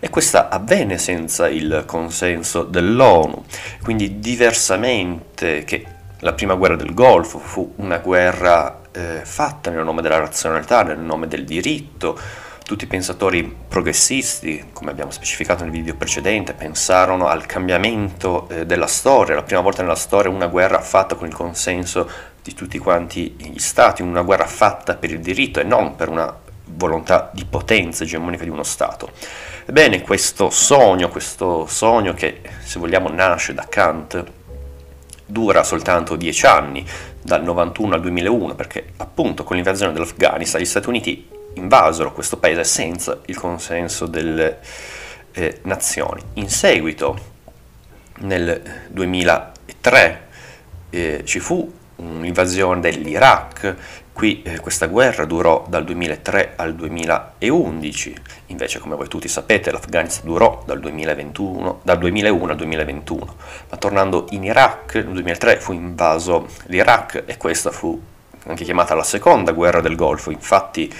[0.00, 3.44] e questa avvenne senza il consenso dell'ONU,
[3.84, 5.86] quindi diversamente che
[6.18, 10.98] la prima guerra del Golfo fu una guerra eh, fatta nel nome della razionalità, nel
[10.98, 12.18] nome del diritto,
[12.64, 18.86] tutti i pensatori progressisti, come abbiamo specificato nel video precedente, pensarono al cambiamento eh, della
[18.86, 22.08] storia, la prima volta nella storia una guerra fatta con il consenso
[22.42, 26.34] di tutti quanti gli stati, una guerra fatta per il diritto e non per una
[26.74, 29.10] volontà di potenza egemonica di uno Stato.
[29.64, 34.24] Ebbene, questo sogno, questo sogno che se vogliamo nasce da Kant,
[35.24, 36.84] dura soltanto dieci anni,
[37.22, 42.64] dal 91 al 2001, perché appunto con l'invasione dell'Afghanistan gli Stati Uniti invasero questo paese
[42.64, 44.58] senza il consenso delle
[45.32, 46.22] eh, nazioni.
[46.34, 47.30] In seguito,
[48.20, 50.26] nel 2003,
[50.90, 53.76] eh, ci fu un'invasione dell'Iraq,
[54.12, 58.14] qui eh, questa guerra durò dal 2003 al 2011,
[58.46, 63.36] invece come voi tutti sapete l'Afghanistan durò dal, 2021, dal 2001 al 2021,
[63.70, 68.00] ma tornando in Iraq nel 2003 fu invaso l'Iraq e questa fu
[68.46, 70.92] anche chiamata la seconda guerra del Golfo, infatti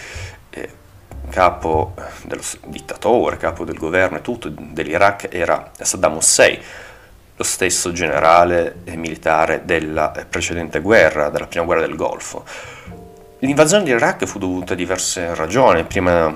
[1.32, 6.60] capo dello dittatore, capo del governo e tutto dell'Iraq era Saddam Hussein,
[7.34, 12.44] lo stesso generale militare della precedente guerra, della prima guerra del Golfo.
[13.38, 16.32] L'invasione dell'Iraq fu dovuta a diverse ragioni, prima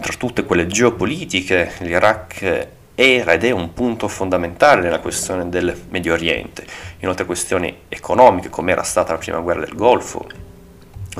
[0.00, 6.14] tra tutte quelle geopolitiche, l'Iraq era ed è un punto fondamentale nella questione del Medio
[6.14, 6.66] Oriente,
[6.98, 10.48] inoltre questioni economiche come era stata la prima guerra del Golfo,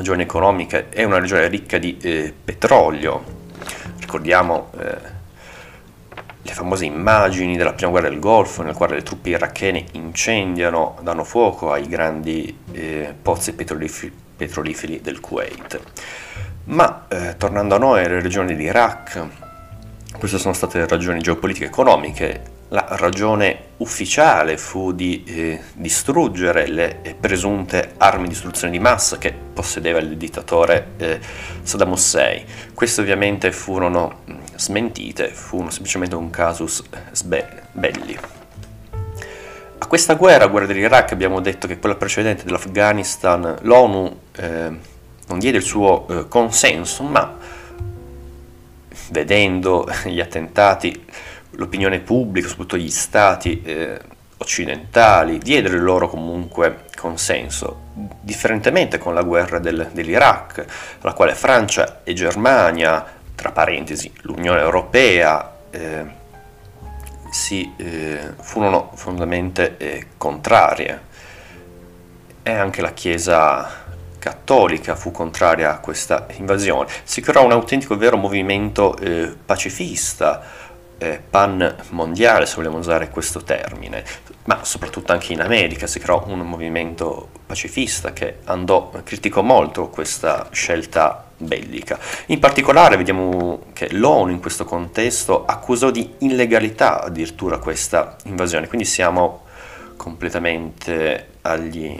[0.00, 3.22] regione economica, è una regione ricca di eh, petrolio.
[3.98, 4.96] Ricordiamo eh,
[6.42, 11.24] le famose immagini della prima guerra del Golfo, nel quale le truppe irachene incendiano, danno
[11.24, 15.80] fuoco ai grandi eh, pozzi petroliferi, petroliferi, del Kuwait.
[16.64, 19.26] Ma eh, tornando a noi, alle regioni dell'Iraq,
[20.18, 27.02] queste sono state ragioni geopolitiche e economiche la ragione ufficiale fu di eh, distruggere le
[27.02, 31.20] eh, presunte armi di distruzione di massa che possedeva il dittatore eh,
[31.62, 32.44] Saddam Hussein.
[32.72, 38.16] Queste ovviamente furono mh, smentite, furono semplicemente un casus sbe- belli.
[39.78, 44.78] A questa guerra, guerra dell'Iraq, abbiamo detto che quella precedente dell'Afghanistan, l'ONU eh,
[45.26, 47.36] non diede il suo eh, consenso, ma
[49.10, 51.04] vedendo gli attentati
[51.52, 53.98] l'opinione pubblica, soprattutto gli stati eh,
[54.38, 57.88] occidentali, diedero il loro comunque consenso,
[58.20, 60.64] differentemente con la guerra del, dell'Iraq,
[61.00, 66.18] alla quale Francia e Germania, tra parentesi l'Unione Europea, eh,
[67.30, 71.08] si, eh, furono fondamentalmente eh, contrarie
[72.42, 73.88] e anche la Chiesa
[74.18, 76.88] cattolica fu contraria a questa invasione.
[77.04, 80.42] Si creò un autentico vero movimento eh, pacifista,
[81.00, 84.04] eh, pan mondiale, se vogliamo usare questo termine,
[84.44, 90.48] ma soprattutto anche in America si creò un movimento pacifista che andò, criticò molto questa
[90.50, 91.98] scelta bellica.
[92.26, 98.86] In particolare vediamo che l'ONU in questo contesto accusò di illegalità addirittura questa invasione, quindi
[98.86, 99.46] siamo
[99.96, 101.98] completamente agli,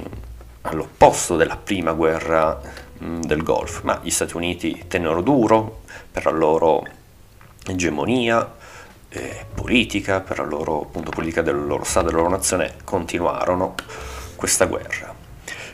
[0.62, 2.60] all'opposto della prima guerra
[2.98, 6.84] mh, del Golfo, ma gli Stati Uniti tennero duro per la loro
[7.66, 8.58] egemonia
[9.10, 13.74] eh, politica, per la loro appunto, politica del loro Stato, della loro nazione, continuarono
[14.36, 15.14] questa guerra.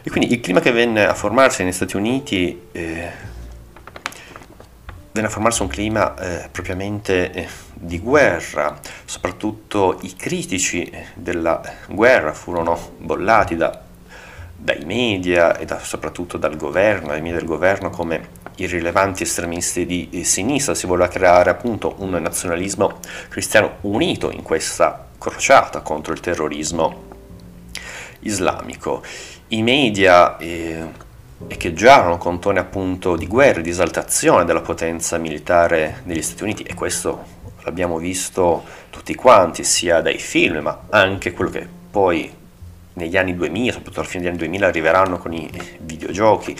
[0.03, 3.11] E quindi il clima che venne a formarsi negli Stati Uniti eh,
[5.12, 12.32] venne a formarsi un clima eh, propriamente eh, di guerra, soprattutto i critici della guerra
[12.32, 13.86] furono bollati da,
[14.57, 20.09] dai media e da, soprattutto dal governo, dai media del governo come irrilevanti estremisti di
[20.11, 26.20] eh, sinistra, si voleva creare appunto un nazionalismo cristiano unito in questa crociata contro il
[26.20, 27.04] terrorismo
[28.20, 29.02] islamico.
[29.48, 30.84] I media eh,
[31.46, 36.74] echeggiarono con toni appunto di guerra, di esaltazione della potenza militare degli Stati Uniti e
[36.74, 42.36] questo l'abbiamo visto tutti quanti, sia dai film ma anche quello che poi
[42.97, 46.57] negli anni 2000, soprattutto alla fine degli anni 2000, arriveranno con i videogiochi.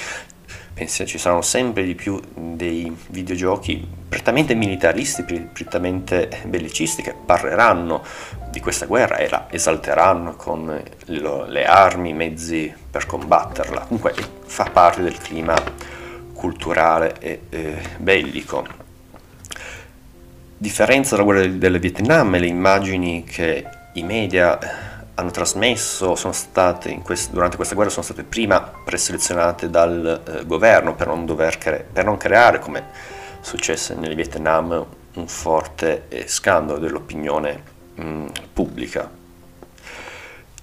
[0.75, 8.05] Penso ci saranno sempre di più dei videogiochi prettamente militaristi, prettamente bellicisti che parleranno
[8.51, 13.87] di questa guerra e la esalteranno con le armi, i mezzi per combatterla.
[13.87, 14.15] Comunque
[14.45, 15.55] fa parte del clima
[16.35, 18.67] culturale e eh, bellico.
[20.59, 24.59] Differenza dalla guerra del Vietnam, le immagini che i media
[25.19, 26.15] hanno trasmesso
[27.03, 31.25] quest- durante questa guerra sono state prima preselezionate dal eh, governo per non,
[31.59, 32.85] cre- per non, creare, come
[33.41, 37.63] successe nel Vietnam, un forte eh, scandalo dell'opinione
[37.95, 39.11] mh, pubblica.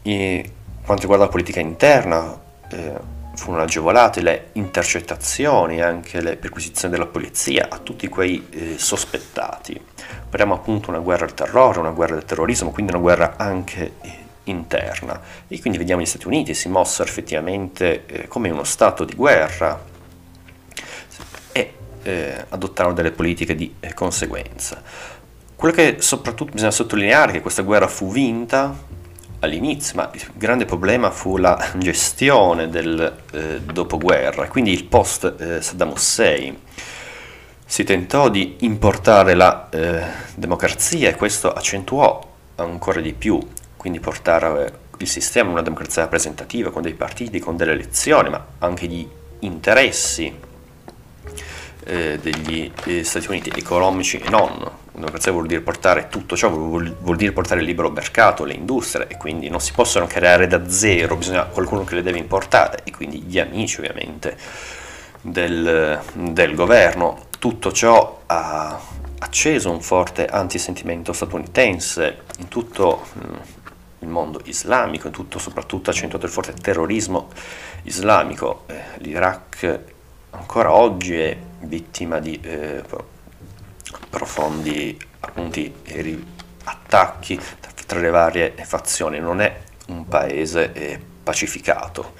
[0.03, 0.51] E
[0.85, 2.39] quanto riguarda la politica interna,
[2.69, 9.81] eh, furono agevolate le intercettazioni, anche le perquisizioni della polizia a tutti quei eh, sospettati.
[10.29, 13.93] Parliamo appunto di una guerra al terrore, una guerra del terrorismo, quindi una guerra anche
[14.01, 19.05] eh, interna e quindi vediamo gli Stati Uniti si mossero effettivamente eh, come uno stato
[19.05, 19.81] di guerra
[21.51, 21.73] e
[22.03, 24.81] eh, adottarono delle politiche di eh, conseguenza.
[25.55, 28.75] Quello che soprattutto bisogna sottolineare è che questa guerra fu vinta
[29.39, 35.61] all'inizio, ma il grande problema fu la gestione del eh, dopoguerra, quindi il post eh,
[35.61, 36.57] Saddam Hussein.
[37.65, 40.03] Si tentò di importare la eh,
[40.35, 43.39] democrazia e questo accentuò ancora di più
[43.83, 48.29] quindi portare eh, il sistema a una democrazia rappresentativa con dei partiti, con delle elezioni,
[48.29, 49.05] ma anche gli
[49.39, 50.33] interessi
[51.83, 54.71] eh, degli eh, Stati Uniti economici e non.
[54.93, 59.07] Democrazia vuol dire portare tutto ciò, vuol, vuol, dire portare il libero mercato, le industrie
[59.09, 62.91] e quindi non si possono creare da zero, bisogna qualcuno che le deve importare e
[62.91, 64.37] quindi gli amici ovviamente
[65.19, 67.25] del, del governo.
[67.37, 68.79] Tutto ciò ha
[69.19, 73.51] acceso un forte antisentimento statunitense in tutto
[74.03, 77.29] il mondo islamico, tutto soprattutto accentuato il forte terrorismo
[77.83, 78.63] islamico.
[78.67, 79.79] Eh, L'Iraq
[80.31, 82.83] ancora oggi è vittima di eh,
[84.09, 85.73] profondi appunti,
[86.65, 87.39] attacchi
[87.85, 92.13] tra le varie fazioni, non è un paese eh, pacificato.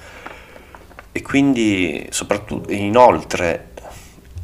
[1.12, 3.70] E quindi, soprattutto, inoltre,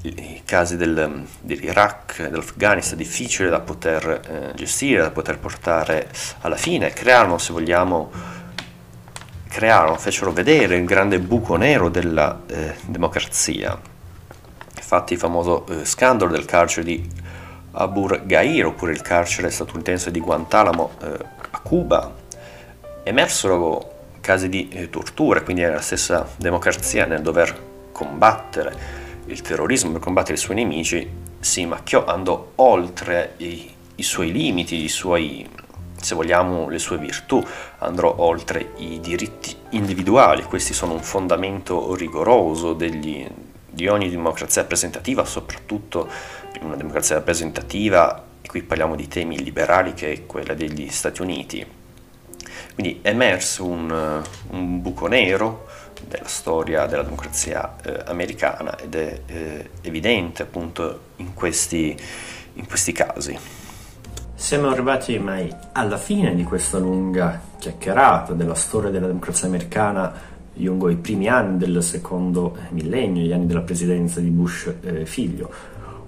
[0.02, 6.08] i casi del, dell'Iraq, dell'Afghanistan difficili da poter eh, gestire, da poter portare
[6.40, 8.10] alla fine, crearono, se vogliamo,
[9.48, 13.78] crearono, fecero vedere il grande buco nero della eh, democrazia.
[14.76, 17.08] Infatti il famoso eh, scandalo del carcere di
[17.72, 21.18] Abu Ghraib, oppure il carcere statunitense di Guantanamo eh,
[21.50, 22.10] a Cuba,
[23.02, 29.92] emersero casi di eh, tortura, quindi era la stessa democrazia nel dover combattere il terrorismo
[29.92, 31.08] per combattere i suoi nemici
[31.38, 35.48] si macchiò, andò oltre i, i suoi limiti, i suoi,
[35.96, 37.44] se vogliamo, le sue virtù,
[37.78, 43.26] andrò oltre i diritti individuali, questi sono un fondamento rigoroso degli,
[43.68, 46.08] di ogni democrazia rappresentativa, soprattutto
[46.58, 51.22] in una democrazia rappresentativa, e qui parliamo di temi liberali che è quella degli Stati
[51.22, 51.64] Uniti.
[52.74, 55.68] Quindi è emerso un, un buco nero
[56.08, 61.96] della storia della democrazia eh, americana ed è eh, evidente appunto in questi,
[62.54, 63.38] in questi casi.
[64.34, 70.88] Siamo arrivati mai alla fine di questa lunga chiacchierata della storia della democrazia americana lungo
[70.88, 75.50] i primi anni del secondo millennio, gli anni della presidenza di Bush eh, figlio.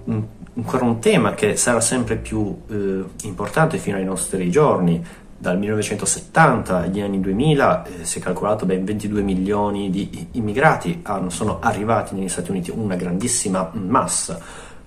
[0.05, 0.23] Un,
[0.55, 5.03] ancora un tema che sarà sempre più eh, importante fino ai nostri giorni,
[5.43, 11.29] dal 1970 agli anni 2000 eh, si è calcolato ben 22 milioni di immigrati hanno,
[11.29, 14.39] sono arrivati negli Stati Uniti, una grandissima massa.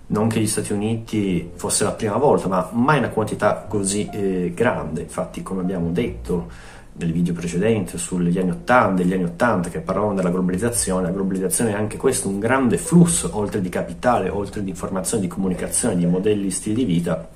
[0.06, 4.52] Non che gli Stati Uniti fosse la prima volta, ma mai una quantità così eh,
[4.54, 5.02] grande.
[5.02, 6.48] Infatti, come abbiamo detto,
[6.92, 11.72] nel video precedente sugli anni 80, degli anni 80 che parlavano della globalizzazione, la globalizzazione
[11.72, 16.06] è anche questo, un grande flusso, oltre di capitale, oltre di informazione, di comunicazione, di
[16.06, 17.28] modelli, stili di vita,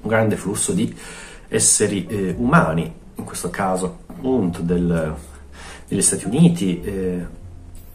[0.00, 0.94] un grande flusso di
[1.52, 5.14] esseri eh, umani, in questo caso appunto del,
[5.86, 6.80] degli Stati Uniti.
[6.80, 7.40] Eh,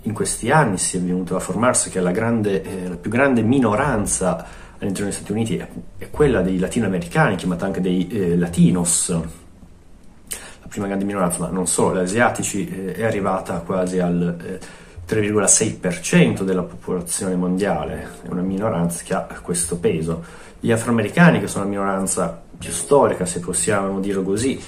[0.04, 3.42] in questi anni si è venuto a formarsi che la, grande, eh, la più grande
[3.42, 4.46] minoranza
[4.78, 10.68] all'interno degli Stati Uniti è, è quella dei latinoamericani, chiamata anche dei eh, latinos, la
[10.70, 14.60] prima grande minoranza, ma non solo, gli asiatici, eh, è arrivata quasi al
[15.08, 20.24] 3,6% eh, della popolazione mondiale, è una minoranza che ha questo peso.
[20.60, 24.60] Gli afroamericani, che sono la minoranza più storica, se possiamo dire così,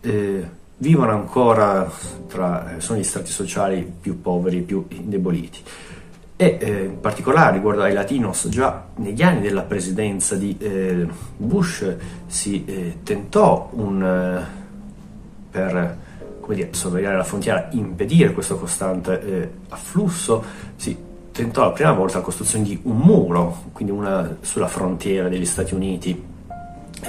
[0.00, 1.90] eh, vivono ancora
[2.26, 5.58] tra, sono gli strati sociali più poveri, più indeboliti.
[6.36, 11.06] E eh, in particolare riguardo ai latinos, già negli anni della presidenza di eh,
[11.36, 14.46] Bush si eh, tentò un, eh,
[15.50, 15.98] per
[16.54, 20.42] dire, sorvegliare la frontiera, impedire questo costante eh, afflusso,
[20.76, 20.96] si
[21.30, 25.74] tentò la prima volta la costruzione di un muro, quindi una sulla frontiera degli Stati
[25.74, 26.29] Uniti e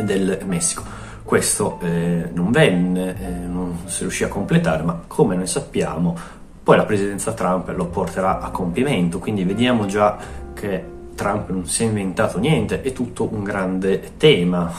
[0.02, 0.84] del Messico.
[1.24, 3.16] Questo eh, non venne,
[3.48, 8.40] non si riuscì a completare, ma come noi sappiamo poi la presidenza Trump lo porterà
[8.40, 10.18] a compimento, quindi vediamo già
[10.54, 10.84] che
[11.16, 14.72] Trump non si è inventato niente, è tutto un grande tema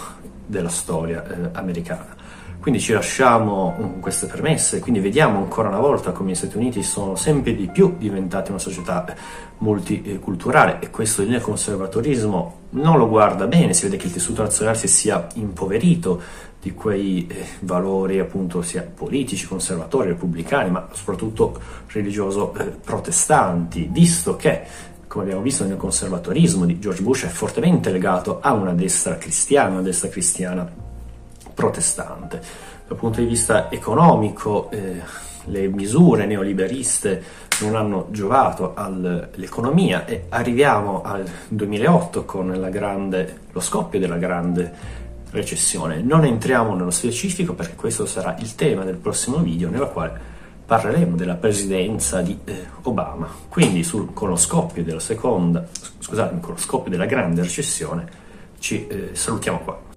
[0.47, 2.15] della storia eh, americana.
[2.63, 6.85] Quindi ci lasciamo um, queste premesse, quindi vediamo ancora una volta come gli Stati Uniti
[6.85, 9.05] sono sempre di più diventati una società
[9.59, 14.79] multiculturale e questo il neoconservatorismo non lo guarda bene, si vede che il tessuto nazionale
[14.79, 16.23] si sia impoverito
[16.63, 24.37] di quei eh, valori appunto sia politici, conservatori, repubblicani, ma soprattutto religioso eh, protestanti, visto
[24.37, 24.63] che
[25.09, 29.73] come abbiamo visto nel conservatorismo di George Bush è fortemente legato a una destra cristiana,
[29.73, 30.91] una destra cristiana
[31.55, 32.41] protestante.
[32.87, 35.01] Dal punto di vista economico, eh,
[35.47, 37.23] le misure neoliberiste
[37.61, 45.01] non hanno giovato all'economia e arriviamo al 2008 con grande, lo scoppio della grande
[45.31, 46.03] recessione.
[46.03, 50.31] Non entriamo nello specifico perché questo sarà il tema del prossimo video nella quale
[50.65, 53.29] parleremo della presidenza di eh, Obama.
[53.49, 55.67] Quindi sul, con lo scoppio della seconda,
[55.99, 58.21] scusatemi, con lo scoppio della grande recessione
[58.59, 59.92] ci eh, salutiamo qua.